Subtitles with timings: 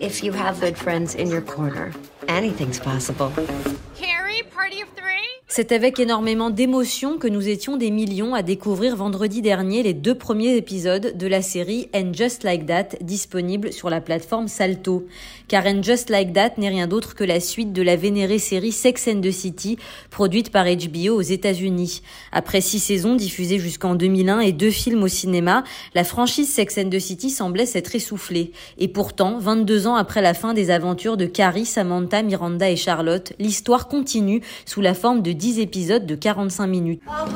[0.00, 1.92] If you have good friends in your corner,
[2.26, 3.30] anything's possible.
[5.52, 10.14] C'est avec énormément d'émotion que nous étions des millions à découvrir vendredi dernier les deux
[10.14, 15.08] premiers épisodes de la série And Just Like That disponible sur la plateforme Salto.
[15.48, 18.70] Car And Just Like That n'est rien d'autre que la suite de la vénérée série
[18.70, 19.76] Sex and the City
[20.10, 22.02] produite par HBO aux États-Unis.
[22.30, 25.64] Après six saisons diffusées jusqu'en 2001 et deux films au cinéma,
[25.96, 28.52] la franchise Sex and the City semblait s'être essoufflée.
[28.78, 33.32] Et pourtant, 22 ans après la fin des aventures de Carrie, Samantha, Miranda et Charlotte,
[33.40, 37.02] l'histoire continue sous la forme de 10 épisodes de 45 minutes.
[37.08, 37.26] Oh,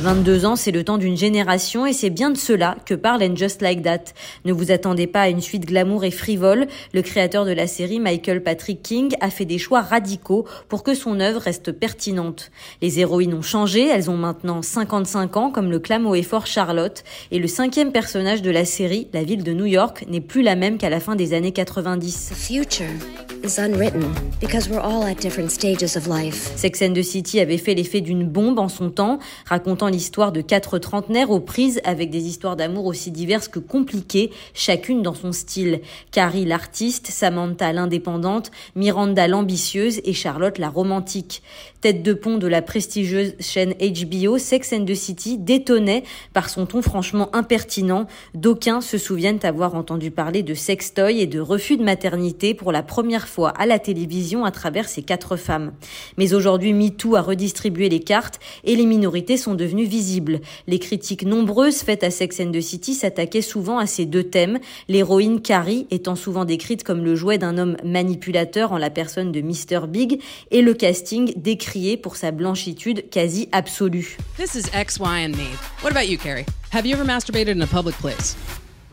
[0.00, 3.36] 22 ans, c'est le temps d'une génération et c'est bien de cela que parle And
[3.36, 4.12] Just Like That.
[4.44, 6.66] Ne vous attendez pas à une suite glamour et frivole.
[6.92, 10.94] Le créateur de la série, Michael Patrick King, a fait des choix radicaux pour que
[10.94, 12.50] son œuvre reste pertinente.
[12.82, 16.46] Les héroïnes ont changé, elles ont maintenant 55 ans, comme le clame haut et fort
[16.46, 20.42] Charlotte, et le cinquième personnage de la série, la ville de New York, n'est plus
[20.42, 22.30] la même qu'à la fin des années 90.
[22.30, 26.56] The future is unwritten because we're all at different stages of life.
[26.56, 30.40] Sex and the City avait fait l'effet d'une bombe en son temps, racontant l'histoire de
[30.40, 35.32] quatre trentenaires aux prises avec des histoires d'amour aussi diverses que compliquées, chacune dans son
[35.32, 35.80] style.
[36.10, 41.42] Carrie l'artiste, Samantha l'indépendante, Miranda l'ambitieuse et Charlotte la romantique.
[41.82, 46.64] Tête de pont de la prestigieuse chaîne HBO, Sex and the City détonnait par son
[46.64, 48.06] ton franchement impertinent.
[48.34, 52.82] D'aucuns se souviennent avoir entendu parler de sextoy et de refus de maternité pour la
[52.82, 55.72] première fois à la télévision à travers ces quatre femmes.
[56.16, 60.40] Mais aujourd'hui, MeToo a redistribué les cartes et les minorités sont devenues visibles.
[60.66, 64.58] Les critiques nombreuses faites à Sex and the City s'attaquaient souvent à ces deux thèmes,
[64.88, 69.40] l'héroïne Carrie étant souvent décrite comme le jouet d'un homme manipulateur en la personne de
[69.40, 69.86] Mr.
[69.88, 74.16] Big et le casting décrié pour sa blanchitude quasi absolue.
[74.36, 75.48] This is X, Y, and me.
[75.82, 76.46] What about you, Carrie?
[76.72, 78.36] Have you ever masturbated in a public place?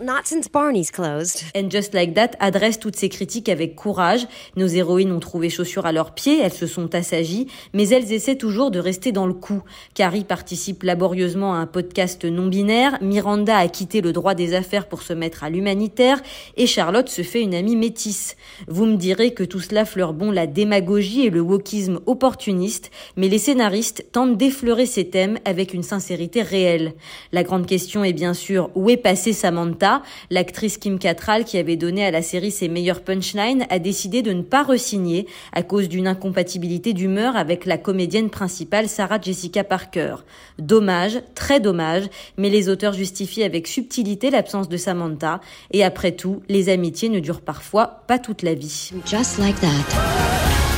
[0.02, 1.44] Not since Barney's closed.
[1.56, 4.28] And Just Like That adresse toutes ces critiques avec courage.
[4.56, 8.36] Nos héroïnes ont trouvé chaussures à leurs pieds, elles se sont assagies, mais elles essaient
[8.36, 9.62] toujours de rester dans le coup.
[9.94, 14.88] Carrie participe laborieusement à un podcast non binaire, Miranda a quitté le droit des affaires
[14.88, 16.20] pour se mettre à l'humanitaire,
[16.58, 18.38] et Charlotte se fait une amie métisse.
[18.68, 23.28] Vous me direz que tout cela fleure bon la démagogie et le wokisme opportuniste, mais
[23.28, 26.94] les scénaristes tentent d'effleurer ces thèmes avec une sincérité réelle.
[27.32, 29.91] La grande question est bien sûr où est passée Samantha?
[30.30, 34.32] L'actrice Kim Cattrall, qui avait donné à la série ses meilleurs punchlines, a décidé de
[34.32, 40.16] ne pas resigner à cause d'une incompatibilité d'humeur avec la comédienne principale Sarah Jessica Parker.
[40.60, 42.06] Dommage, très dommage,
[42.38, 45.42] mais les auteurs justifient avec subtilité l'absence de Samantha,
[45.72, 48.92] et après tout, les amitiés ne durent parfois pas toute la vie.
[49.06, 49.68] Just like that.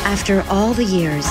[0.06, 1.26] After all the years,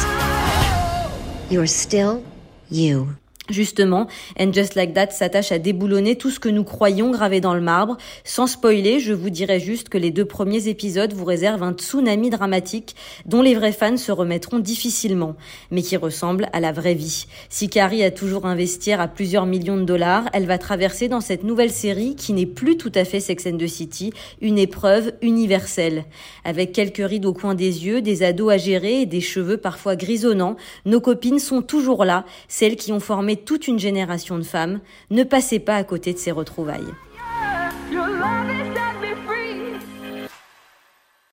[1.51, 2.23] you're still
[2.71, 3.09] you.
[3.51, 4.07] Justement,
[4.39, 7.61] And Just Like That s'attache à déboulonner tout ce que nous croyons gravé dans le
[7.61, 7.97] marbre.
[8.23, 12.31] Sans spoiler, je vous dirais juste que les deux premiers épisodes vous réservent un tsunami
[12.31, 12.95] dramatique
[13.27, 15.35] dont les vrais fans se remettront difficilement,
[15.73, 17.27] mais qui ressemble à la vraie vie.
[17.49, 21.43] Si Carrie a toujours investir à plusieurs millions de dollars, elle va traverser dans cette
[21.43, 26.05] nouvelle série, qui n'est plus tout à fait Sex and the City, une épreuve universelle.
[26.45, 29.97] Avec quelques rides au coin des yeux, des ados à gérer et des cheveux parfois
[29.97, 34.81] grisonnants, nos copines sont toujours là, celles qui ont formé toute une génération de femmes,
[35.11, 36.93] ne passez pas à côté de ces retrouvailles.